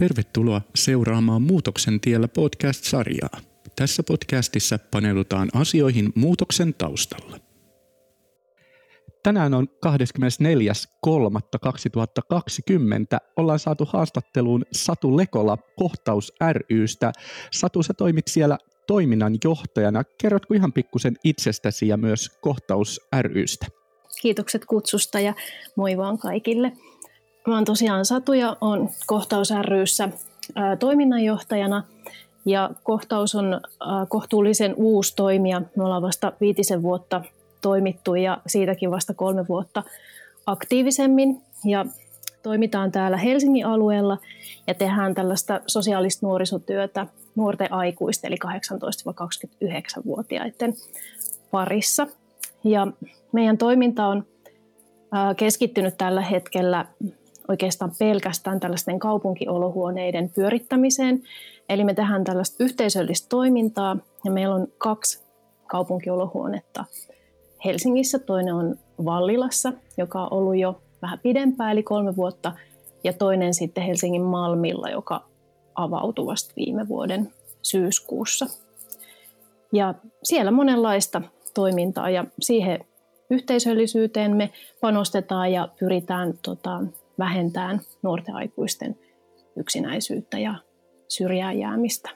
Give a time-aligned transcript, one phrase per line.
[0.00, 3.40] Tervetuloa seuraamaan Muutoksen tiellä podcast-sarjaa.
[3.76, 7.38] Tässä podcastissa paneudutaan asioihin muutoksen taustalla.
[9.22, 9.92] Tänään on 24.3.2020.
[13.36, 16.32] Ollaan saatu haastatteluun Satu Lekola Kohtaus
[16.70, 17.12] rystä.
[17.52, 20.02] Satu, sä toimit siellä toiminnanjohtajana.
[20.22, 23.66] Kerrotko ihan pikkusen itsestäsi ja myös Kohtaus rystä?
[24.22, 25.34] Kiitokset kutsusta ja
[25.76, 26.72] moi vaan kaikille.
[27.46, 30.08] Mä oon tosiaan Satu ja on Kohtaus ryssä
[30.78, 31.82] toiminnanjohtajana.
[32.44, 33.60] Ja Kohtaus on
[34.08, 35.62] kohtuullisen uusi toimija.
[35.76, 37.22] Me ollaan vasta viitisen vuotta
[37.62, 39.82] toimittu ja siitäkin vasta kolme vuotta
[40.46, 41.42] aktiivisemmin.
[41.64, 41.86] Ja
[42.42, 44.18] toimitaan täällä Helsingin alueella
[44.66, 50.74] ja tehdään tällaista sosiaalista nuorisotyötä nuorten aikuisten eli 18-29-vuotiaiden
[51.50, 52.06] parissa.
[52.64, 52.86] Ja
[53.32, 54.26] meidän toiminta on
[55.36, 56.84] keskittynyt tällä hetkellä
[57.48, 61.22] oikeastaan pelkästään tällaisten kaupunkiolohuoneiden pyörittämiseen.
[61.68, 65.24] Eli me tehdään tällaista yhteisöllistä toimintaa ja meillä on kaksi
[65.66, 66.84] kaupunkiolohuonetta
[67.64, 68.18] Helsingissä.
[68.18, 72.52] Toinen on Vallilassa, joka on ollut jo vähän pidempään, eli kolme vuotta,
[73.04, 75.24] ja toinen sitten Helsingin Malmilla, joka
[75.74, 78.46] avautui vasta viime vuoden syyskuussa.
[79.72, 81.22] Ja siellä monenlaista
[81.54, 82.84] toimintaa ja siihen
[83.30, 84.50] yhteisöllisyyteen me
[84.80, 86.82] panostetaan ja pyritään tota,
[87.18, 88.98] vähentämään nuorten aikuisten
[89.56, 90.54] yksinäisyyttä ja
[91.08, 92.10] syrjään jäämistä.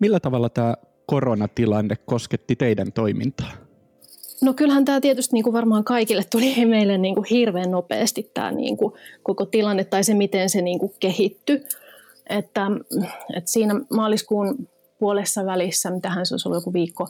[0.00, 0.74] Millä tavalla tämä
[1.06, 3.50] koronatilanne kosketti teidän toimintaa?
[4.42, 8.50] No kyllähän tämä tietysti niin kuin varmaan kaikille tuli meille niin kuin hirveän nopeasti tämä
[8.50, 11.64] niin kuin koko tilanne tai se, miten se niin kuin kehittyi.
[12.30, 12.66] Että,
[13.36, 17.08] että siinä maaliskuun puolessa välissä, mitähän se olisi ollut joku viikko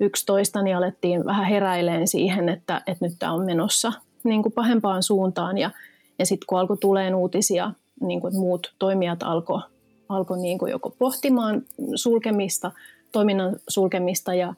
[0.00, 3.92] 11, niin alettiin vähän heräileen siihen, että, että nyt tämä on menossa
[4.24, 5.58] niin kuin pahempaan suuntaan.
[5.58, 5.70] Ja,
[6.18, 9.60] ja sitten kun alkoi tulee uutisia, niin kuin, muut toimijat alkoi
[10.08, 11.62] alko niin kuin joko pohtimaan
[11.94, 12.72] sulkemista,
[13.12, 14.54] toiminnan sulkemista ja,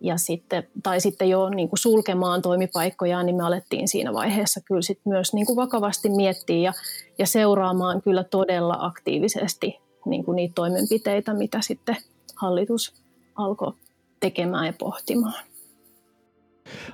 [0.00, 4.82] ja sitten, tai sitten jo niin kuin sulkemaan toimipaikkoja, niin me alettiin siinä vaiheessa kyllä
[4.82, 6.72] sit myös niin kuin vakavasti miettiä ja,
[7.18, 11.96] ja seuraamaan kyllä todella aktiivisesti niin kuin niitä toimenpiteitä, mitä sitten
[12.36, 12.94] hallitus
[13.34, 13.72] alkoi
[14.20, 15.44] tekemään ja pohtimaan.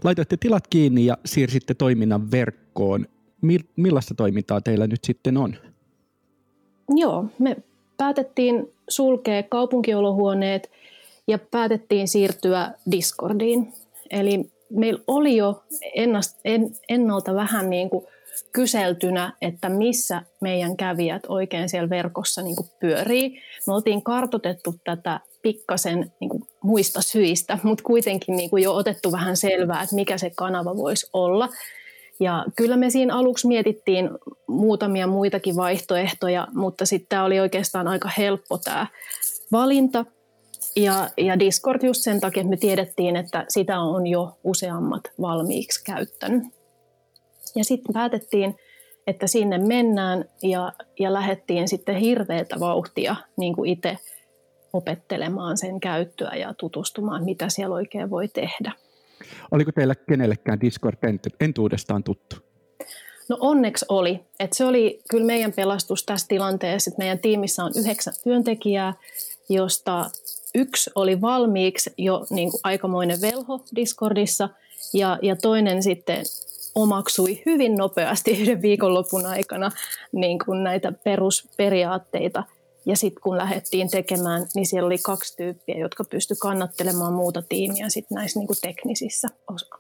[0.05, 3.07] Laitoitte tilat kiinni ja siirsitte toiminnan verkkoon.
[3.77, 5.57] Millaista toimintaa teillä nyt sitten on?
[6.89, 7.57] Joo, me
[7.97, 10.71] päätettiin sulkea kaupunkiolohuoneet
[11.27, 13.73] ja päätettiin siirtyä Discordiin.
[14.11, 15.63] Eli meillä oli jo
[16.89, 18.07] ennalta vähän niin kuin
[18.53, 23.43] kyseltynä, että missä meidän kävijät oikein siellä verkossa niin kuin pyörii.
[23.67, 29.13] Me oltiin kartotettu tätä pikkasen niin kuin muista syistä, mutta kuitenkin niin kuin jo otettu
[29.13, 31.49] vähän selvää, että mikä se kanava voisi olla.
[32.21, 34.11] Ja kyllä me siinä aluksi mietittiin
[34.49, 38.87] muutamia muitakin vaihtoehtoja, mutta sitten tämä oli oikeastaan aika helppo tämä
[39.53, 40.05] valinta.
[40.77, 45.85] Ja, ja Discord just sen takia, että me tiedettiin, että sitä on jo useammat valmiiksi
[45.85, 46.43] käyttänyt.
[47.57, 48.57] Ja sitten päätettiin,
[49.07, 53.99] että sinne mennään ja, ja lähdettiin sitten hirveätä vauhtia niin kuin itse
[54.73, 58.73] opettelemaan sen käyttöä ja tutustumaan, mitä siellä oikein voi tehdä.
[59.51, 60.99] Oliko teillä kenellekään Discord
[61.41, 62.37] entuudestaan tuttu?
[63.29, 64.21] No onneksi oli.
[64.41, 68.95] Et se oli kyllä meidän pelastus tässä tilanteessa, että meidän tiimissä on yhdeksän työntekijää,
[69.49, 70.11] josta
[70.55, 74.49] yksi oli valmiiksi jo niin kuin aikamoinen velho Discordissa
[74.93, 76.25] ja, ja toinen sitten
[76.75, 79.71] omaksui hyvin nopeasti yhden viikonlopun aikana
[80.13, 82.43] niin kuin näitä perusperiaatteita.
[82.87, 87.89] Ja sitten kun lähdettiin tekemään, niin siellä oli kaksi tyyppiä, jotka pysty kannattelemaan muuta tiimiä
[87.89, 89.29] sit näissä niin kuin teknisissä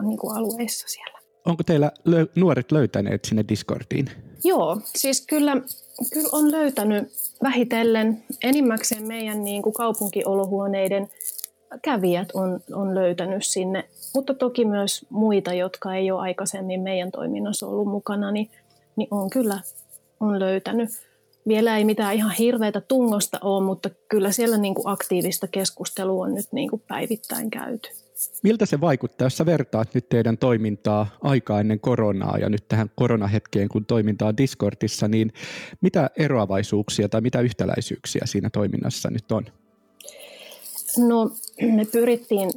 [0.03, 1.19] niin kuin alueissa siellä.
[1.45, 4.11] Onko teillä lö- nuoret löytäneet sinne Discordiin?
[4.45, 5.57] Joo, siis kyllä,
[6.13, 11.11] kyllä on löytänyt vähitellen enimmäkseen meidän niin kuin kaupunkiolohuoneiden
[11.83, 17.67] kävijät on, on löytänyt sinne, mutta toki myös muita, jotka ei ole aikaisemmin meidän toiminnassa
[17.67, 18.51] ollut mukana, niin,
[18.97, 19.61] niin on kyllä
[20.21, 20.91] on löytänyt.
[21.49, 26.35] Vielä ei mitään ihan hirveätä tungosta ole, mutta kyllä siellä niin kuin aktiivista keskustelua on
[26.35, 27.89] nyt niin kuin päivittäin käyty.
[28.43, 32.91] Miltä se vaikuttaa, jos sä vertaat nyt teidän toimintaa aikaa ennen koronaa ja nyt tähän
[32.95, 35.33] koronahetkeen, kun toimintaa Discordissa, niin
[35.81, 39.45] mitä eroavaisuuksia tai mitä yhtäläisyyksiä siinä toiminnassa nyt on?
[40.99, 41.31] No
[41.75, 42.51] me pyrittiin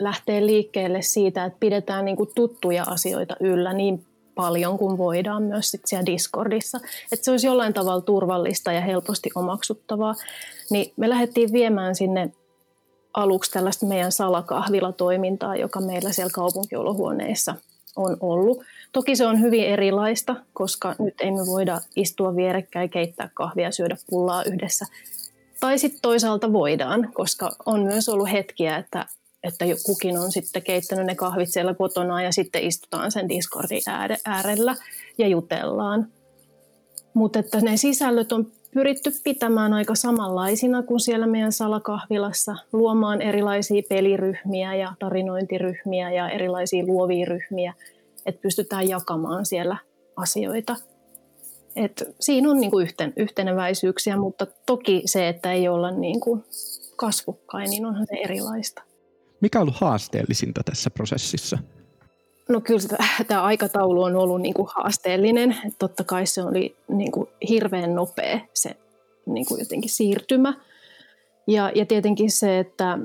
[0.00, 4.06] lähteä liikkeelle siitä, että pidetään niin kuin tuttuja asioita yllä niin
[4.40, 6.80] paljon kuin voidaan myös sit siellä Discordissa.
[7.12, 10.14] Että se olisi jollain tavalla turvallista ja helposti omaksuttavaa.
[10.70, 12.32] Niin me lähdettiin viemään sinne
[13.14, 17.54] aluksi tällaista meidän salakahvilatoimintaa, joka meillä siellä kaupunkiolohuoneissa
[17.96, 18.62] on ollut.
[18.92, 23.72] Toki se on hyvin erilaista, koska nyt ei me voida istua vierekkäin, keittää kahvia ja
[23.72, 24.86] syödä pullaa yhdessä.
[25.60, 29.06] Tai sitten toisaalta voidaan, koska on myös ollut hetkiä, että,
[29.44, 33.82] että kukin on sitten keittänyt ne kahvit siellä kotona ja sitten istutaan sen Discordin
[34.24, 34.76] äärellä
[35.18, 36.08] ja jutellaan.
[37.14, 43.82] Mutta että ne sisällöt on pyritty pitämään aika samanlaisina kuin siellä meidän salakahvilassa, luomaan erilaisia
[43.88, 47.74] peliryhmiä ja tarinointiryhmiä ja erilaisia luovia ryhmiä,
[48.26, 49.76] että pystytään jakamaan siellä
[50.16, 50.76] asioita.
[51.76, 56.44] Et siinä on niinku yhten, yhteneväisyyksiä, mutta toki se, että ei olla niinku
[56.96, 58.82] kasvukkain, niin onhan se erilaista.
[59.40, 61.58] Mikä on ollut haasteellisinta tässä prosessissa?
[62.48, 62.80] No kyllä
[63.26, 65.56] tämä aikataulu on ollut niin kuin haasteellinen.
[65.78, 68.76] Totta kai se oli niin kuin hirveän nopea se
[69.26, 70.54] niin kuin jotenkin siirtymä.
[71.46, 72.98] Ja, ja tietenkin se, että,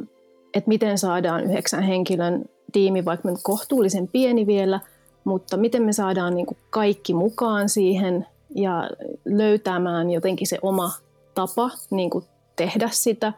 [0.54, 4.80] että miten saadaan yhdeksän henkilön tiimi, vaikka me kohtuullisen pieni vielä,
[5.24, 8.90] mutta miten me saadaan niin kuin kaikki mukaan siihen ja
[9.26, 10.92] löytämään jotenkin se oma
[11.36, 13.34] tapa niin kuin tehdä sitä.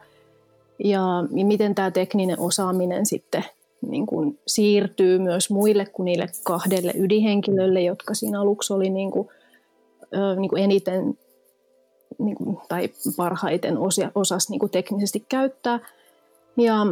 [0.84, 1.00] Ja,
[1.36, 3.44] ja miten tämä tekninen osaaminen sitten
[3.90, 9.28] niin kuin siirtyy myös muille kuin niille kahdelle ydinhenkilölle, jotka siinä aluksi oli niin kuin,
[10.38, 11.18] niin kuin eniten
[12.18, 15.80] niin kuin, tai parhaiten osia, osas niin kuin teknisesti käyttää.
[16.56, 16.86] Ja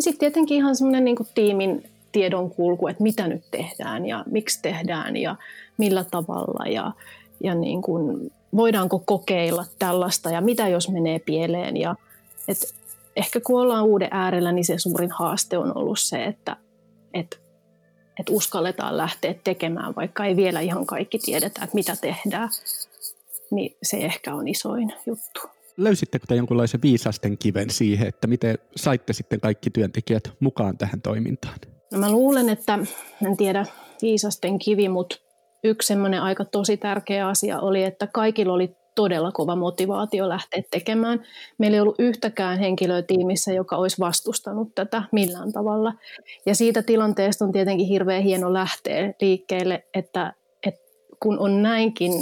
[0.00, 5.16] sitten tietenkin ihan semmoinen niin kuin tiimin tiedonkulku, että mitä nyt tehdään ja miksi tehdään
[5.16, 5.36] ja
[5.78, 6.92] millä tavalla ja,
[7.44, 11.76] ja niin kuin, voidaanko kokeilla tällaista ja mitä jos menee pieleen.
[11.76, 11.94] Ja,
[12.48, 12.74] et
[13.16, 16.56] ehkä kun ollaan uuden äärellä, niin se suurin haaste on ollut se, että,
[17.14, 17.36] että,
[18.20, 22.48] että uskalletaan lähteä tekemään, vaikka ei vielä ihan kaikki tiedetä, että mitä tehdään.
[23.50, 25.40] Niin se ehkä on isoin juttu.
[25.76, 31.58] Löysittekö te jonkunlaisen viisasten kiven siihen, että miten saitte sitten kaikki työntekijät mukaan tähän toimintaan?
[31.92, 32.78] No mä luulen, että
[33.26, 33.66] en tiedä
[34.02, 35.16] viisasten kivi, mutta
[35.64, 41.26] yksi semmoinen aika tosi tärkeä asia oli, että kaikilla oli todella kova motivaatio lähteä tekemään.
[41.58, 45.92] Meillä ei ollut yhtäkään henkilöä tiimissä, joka olisi vastustanut tätä millään tavalla.
[46.46, 50.32] Ja siitä tilanteesta on tietenkin hirveän hieno lähteä liikkeelle, että,
[50.66, 50.80] että
[51.22, 52.12] kun on näinkin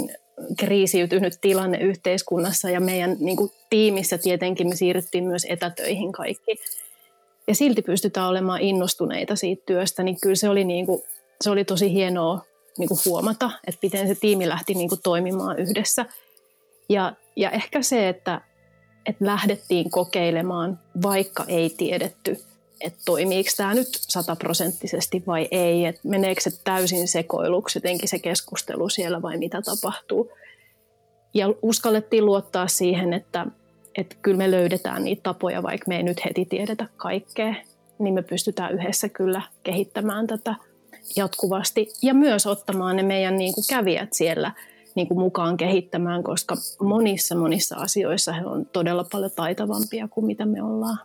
[0.59, 6.55] kriisiytynyt tilanne yhteiskunnassa ja meidän niin kuin, tiimissä tietenkin me siirryttiin myös etätöihin kaikki.
[7.47, 11.03] Ja silti pystytään olemaan innostuneita siitä työstä, niin kyllä se oli, niin kuin,
[11.41, 12.41] se oli tosi hienoa
[12.77, 16.05] niin kuin huomata, että miten se tiimi lähti niin kuin, toimimaan yhdessä–
[16.89, 18.41] ja, ja ehkä se, että,
[19.05, 22.37] että lähdettiin kokeilemaan, vaikka ei tiedetty,
[22.81, 28.89] että toimiiko tämä nyt sataprosenttisesti vai ei, että meneekö se täysin sekoiluksi jotenkin se keskustelu
[28.89, 30.31] siellä vai mitä tapahtuu.
[31.33, 33.45] Ja uskallettiin luottaa siihen, että,
[33.97, 37.55] että kyllä me löydetään niitä tapoja, vaikka me ei nyt heti tiedetä kaikkea,
[37.99, 40.55] niin me pystytään yhdessä kyllä kehittämään tätä
[41.15, 44.51] jatkuvasti ja myös ottamaan ne meidän niin kuin kävijät siellä–
[44.95, 50.45] niin kuin mukaan kehittämään, koska monissa monissa asioissa he on todella paljon taitavampia kuin mitä
[50.45, 50.97] me ollaan.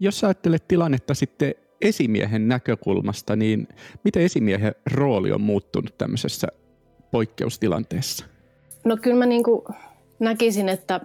[0.00, 3.68] Jos ajattelet tilannetta sitten esimiehen näkökulmasta, niin
[4.04, 6.48] miten esimiehen rooli on muuttunut tämmöisessä
[7.10, 8.24] poikkeustilanteessa?
[8.84, 9.64] No kyllä mä niin kuin
[10.18, 11.00] näkisin, että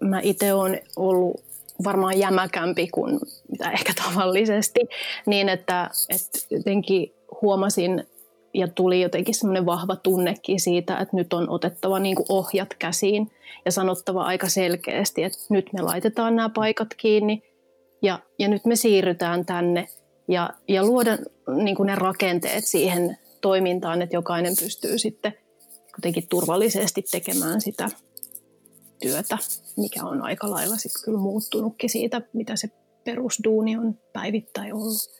[0.00, 1.40] mä itse olen ollut
[1.84, 3.20] varmaan jämäkämpi kuin
[3.50, 4.80] mitä ehkä tavallisesti,
[5.26, 8.06] niin että, että jotenkin huomasin
[8.54, 13.30] ja tuli jotenkin semmoinen vahva tunnekin siitä, että nyt on otettava niin kuin ohjat käsiin
[13.64, 17.42] ja sanottava aika selkeästi, että nyt me laitetaan nämä paikat kiinni
[18.02, 19.88] ja, ja nyt me siirrytään tänne
[20.28, 21.18] ja, ja luoda
[21.54, 25.34] niin kuin ne rakenteet siihen toimintaan, että jokainen pystyy sitten
[25.94, 27.90] kuitenkin turvallisesti tekemään sitä
[29.00, 29.38] työtä,
[29.76, 32.68] mikä on aika lailla sitten kyllä muuttunutkin siitä, mitä se
[33.04, 35.10] perusduuni on päivittäin ollut.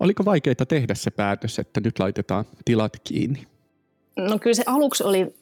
[0.00, 3.46] Oliko vaikeaa tehdä se päätös, että nyt laitetaan tilat kiinni?
[4.16, 5.34] No kyllä se aluksi oli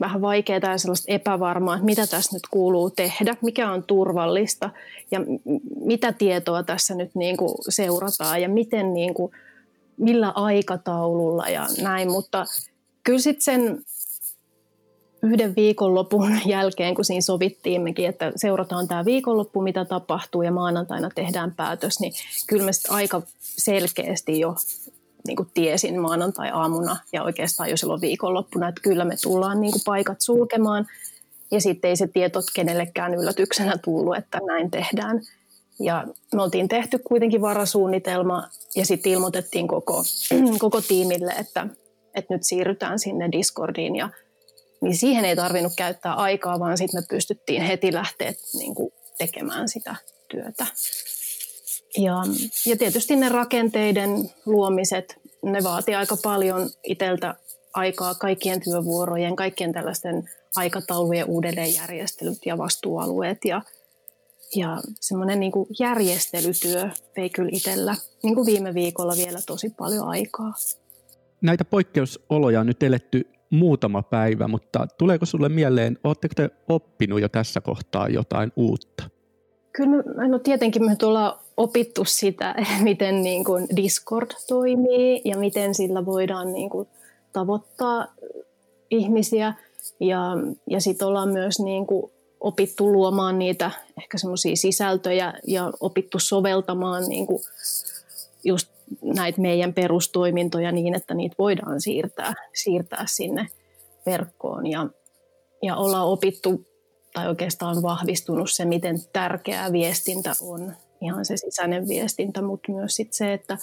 [0.00, 4.70] vähän vaikeaa ja sellaista epävarmaa, että mitä tässä nyt kuuluu tehdä, mikä on turvallista
[5.10, 5.20] ja
[5.84, 9.32] mitä tietoa tässä nyt niin kuin seurataan ja miten niin kuin,
[9.96, 12.44] millä aikataululla ja näin, mutta
[13.04, 13.82] kyllä sitten sen
[15.22, 21.54] yhden viikonlopun jälkeen, kun siinä sovittiimmekin, että seurataan tämä viikonloppu, mitä tapahtuu ja maanantaina tehdään
[21.54, 22.12] päätös, niin
[22.46, 24.54] kyllä mä aika selkeästi jo
[25.26, 29.82] niin kuin tiesin maanantai-aamuna ja oikeastaan jo silloin viikonloppuna, että kyllä me tullaan niin kuin
[29.84, 30.86] paikat sulkemaan.
[31.50, 35.20] Ja sitten ei se tieto kenellekään yllätyksenä tullut, että näin tehdään.
[35.80, 40.02] Ja me oltiin tehty kuitenkin varasuunnitelma ja sitten ilmoitettiin koko,
[40.58, 41.66] koko tiimille, että,
[42.14, 44.08] että nyt siirrytään sinne Discordiin ja
[44.82, 49.68] niin siihen ei tarvinnut käyttää aikaa, vaan sitten me pystyttiin heti lähteä niin kuin tekemään
[49.68, 49.96] sitä
[50.28, 50.66] työtä.
[51.98, 52.14] Ja,
[52.66, 57.34] ja tietysti ne rakenteiden luomiset, ne vaatii aika paljon itseltä
[57.74, 63.62] aikaa kaikkien työvuorojen, kaikkien tällaisten aikataulujen uudelleenjärjestelyt ja vastuualueet ja,
[64.56, 70.52] ja semmoinen niin järjestelytyö vei kyllä itsellä niin kuin viime viikolla vielä tosi paljon aikaa.
[71.40, 77.28] Näitä poikkeusoloja on nyt eletty muutama päivä, mutta tuleeko sulle mieleen, oletteko te oppinut jo
[77.28, 79.04] tässä kohtaa jotain uutta?
[79.72, 86.06] Kyllä, no tietenkin me ollaan opittu sitä, miten niin kuin Discord toimii ja miten sillä
[86.06, 86.88] voidaan niin kuin
[87.32, 88.06] tavoittaa
[88.90, 89.54] ihmisiä.
[90.00, 90.20] Ja,
[90.70, 97.08] ja sitten ollaan myös niin kuin opittu luomaan niitä ehkä semmoisia sisältöjä ja opittu soveltamaan
[97.08, 97.42] niin kuin
[98.44, 98.71] just
[99.02, 103.46] näitä meidän perustoimintoja niin, että niitä voidaan siirtää, siirtää sinne
[104.06, 104.66] verkkoon.
[104.66, 104.86] Ja,
[105.62, 106.66] ja ollaan opittu
[107.12, 110.72] tai oikeastaan vahvistunut se, miten tärkeää viestintä on.
[111.00, 113.58] Ihan se sisäinen viestintä, mutta myös sit se, että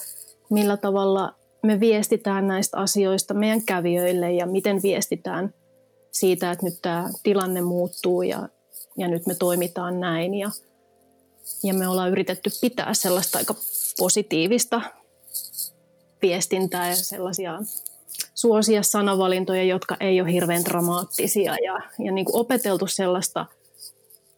[0.50, 5.54] millä tavalla me viestitään näistä asioista meidän kävijöille ja miten viestitään
[6.12, 8.50] siitä, että nyt tämä tilanne muuttuu ja,
[8.98, 10.34] ja nyt me toimitaan näin.
[10.34, 10.52] Ja,
[11.64, 13.56] ja me ollaan yritetty pitää sellaista aika
[13.98, 14.82] positiivista
[16.22, 17.60] viestintää ja sellaisia
[18.36, 23.46] suosia sanavalintoja, jotka ei ole hirveän dramaattisia ja, ja niin kuin opeteltu sellaista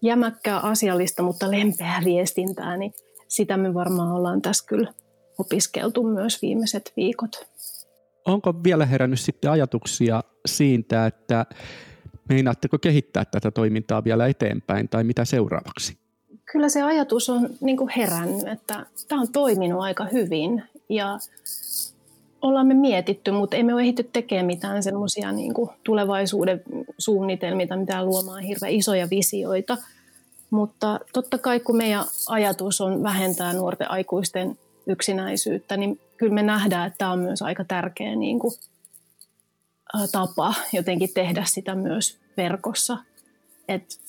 [0.02, 2.94] jämäkkää asiallista, mutta lempeää viestintää, niin
[3.28, 4.94] sitä me varmaan ollaan tässä kyllä
[5.38, 7.48] opiskeltu myös viimeiset viikot.
[8.26, 11.46] Onko vielä herännyt sitten ajatuksia siitä, että
[12.30, 15.98] meinaatteko kehittää tätä toimintaa vielä eteenpäin tai mitä seuraavaksi?
[16.52, 21.20] Kyllä se ajatus on niin kuin herännyt, että tämä on toiminut aika hyvin ja
[22.42, 26.62] ollaan me mietitty, mutta emme ole ehditty tekemään mitään semmoisia niin tulevaisuuden
[26.98, 29.78] suunnitelmia mitään luomaan hirveän isoja visioita.
[30.50, 34.58] Mutta totta kai kun meidän ajatus on vähentää nuorten aikuisten
[34.88, 38.54] yksinäisyyttä, niin kyllä me nähdään, että tämä on myös aika tärkeä niin kuin,
[40.12, 42.98] tapa jotenkin tehdä sitä myös verkossa.
[43.68, 44.00] Et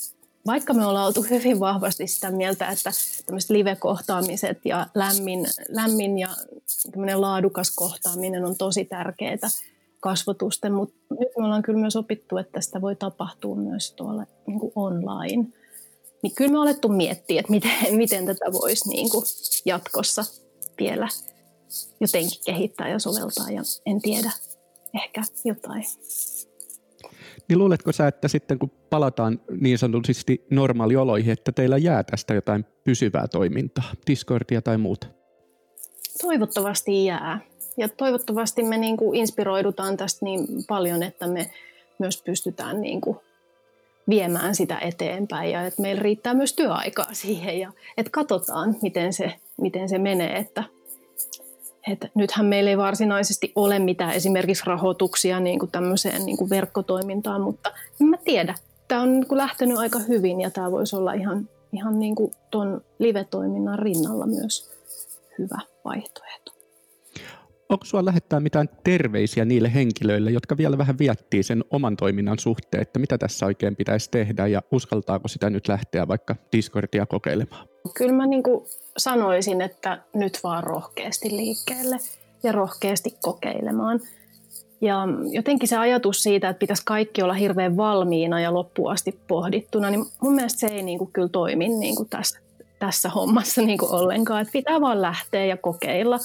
[0.46, 2.90] vaikka me ollaan oltu hyvin vahvasti sitä mieltä, että
[3.26, 6.28] tämmöiset live-kohtaamiset ja lämmin, lämmin ja
[7.14, 9.48] laadukas kohtaaminen on tosi tärkeää
[10.00, 14.60] kasvotusten, mutta nyt me ollaan kyllä myös opittu, että sitä voi tapahtua myös tuolla niin
[14.60, 15.46] kuin online.
[16.22, 19.24] Niin kyllä me olettu miettiä, että miten, miten tätä voisi niin kuin
[19.64, 20.24] jatkossa
[20.80, 21.08] vielä
[22.00, 24.30] jotenkin kehittää ja soveltaa ja en tiedä,
[24.94, 25.84] ehkä jotain.
[27.52, 32.64] Niin luuletko sä, että sitten kun palataan niin sanotusti normaalioloihin, että teillä jää tästä jotain
[32.84, 35.06] pysyvää toimintaa, Discordia tai muuta?
[36.22, 37.40] Toivottavasti jää.
[37.76, 41.50] Ja toivottavasti me niin kuin inspiroidutaan tästä niin paljon, että me
[41.98, 43.16] myös pystytään niin kuin
[44.08, 49.32] viemään sitä eteenpäin ja että meillä riittää myös työaikaa siihen ja että katsotaan, miten se,
[49.60, 50.36] miten se menee.
[50.36, 50.64] Että,
[51.90, 57.40] että nythän meillä ei varsinaisesti ole mitään esimerkiksi rahoituksia niin kuin tämmöiseen niin kuin verkkotoimintaan,
[57.40, 58.54] mutta en mä tiedä.
[58.88, 62.32] Tämä on niin kuin lähtenyt aika hyvin ja tämä voisi olla ihan, ihan niin kuin
[62.50, 64.70] ton live-toiminnan rinnalla myös
[65.38, 66.52] hyvä vaihtoehto.
[67.72, 72.82] Onko sinua lähettää mitään terveisiä niille henkilöille, jotka vielä vähän viettii sen oman toiminnan suhteen,
[72.82, 77.68] että mitä tässä oikein pitäisi tehdä ja uskaltaako sitä nyt lähteä vaikka Discordia kokeilemaan?
[77.94, 78.42] Kyllä mä niin
[78.96, 81.98] sanoisin, että nyt vaan rohkeasti liikkeelle
[82.42, 84.00] ja rohkeasti kokeilemaan.
[84.80, 89.90] Ja jotenkin se ajatus siitä, että pitäisi kaikki olla hirveän valmiina ja loppuun asti pohdittuna,
[89.90, 92.38] niin mun mielestä se ei niin kuin kyllä toimi niin kuin tässä,
[92.78, 94.42] tässä hommassa niin kuin ollenkaan.
[94.42, 96.18] Että pitää vaan lähteä ja kokeilla.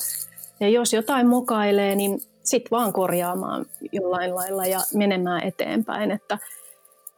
[0.59, 6.11] Ja jos jotain mokailee, niin sitten vaan korjaamaan jollain lailla ja menemään eteenpäin.
[6.11, 6.37] Että,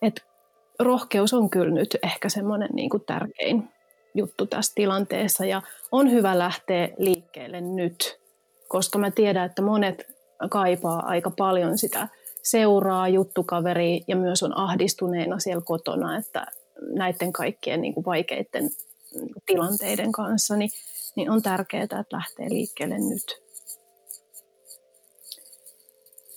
[0.01, 0.21] että
[0.79, 3.69] rohkeus on kyllä nyt ehkä semmoinen niin kuin tärkein
[4.13, 8.19] juttu tässä tilanteessa ja on hyvä lähteä liikkeelle nyt,
[8.67, 10.07] koska mä tiedän, että monet
[10.49, 12.07] kaipaa aika paljon sitä
[12.43, 16.45] seuraa, juttukaveria ja myös on ahdistuneena siellä kotona, että
[16.81, 18.69] näiden kaikkien niin kuin vaikeiden
[19.45, 20.69] tilanteiden kanssa, niin,
[21.19, 23.41] niin on tärkeää, että lähtee liikkeelle nyt.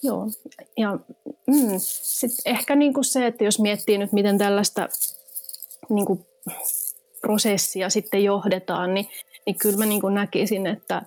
[0.02, 0.26] Joo,
[0.76, 0.98] ja
[1.46, 4.88] mm, sitten ehkä niin kuin se, että jos miettii nyt, miten tällaista
[5.88, 6.26] niin kuin
[7.20, 9.06] prosessia sitten johdetaan, niin,
[9.46, 11.02] niin kyllä mä niin kuin näkisin, että,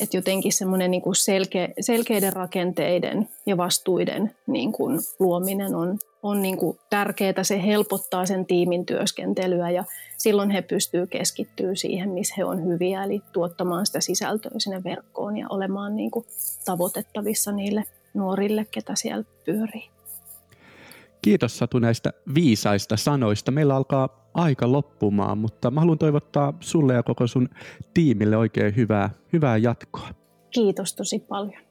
[0.00, 6.56] että jotenkin semmoinen niin selkeä, selkeiden rakenteiden ja vastuiden niin kuin luominen on, on niin
[6.56, 7.42] kuin tärkeää.
[7.44, 9.84] Se helpottaa sen tiimin työskentelyä ja
[10.18, 15.36] silloin he pystyvät keskittyä siihen, missä he on hyviä, eli tuottamaan sitä sisältöä sinne verkkoon
[15.36, 16.26] ja olemaan niin kuin
[16.64, 19.99] tavoitettavissa niille nuorille, ketä siellä pyörii.
[21.22, 23.50] Kiitos Satu näistä viisaista sanoista.
[23.50, 27.48] Meillä alkaa aika loppumaan, mutta mä haluan toivottaa sulle ja koko sun
[27.94, 30.08] tiimille oikein hyvää, hyvää jatkoa.
[30.50, 31.69] Kiitos tosi paljon.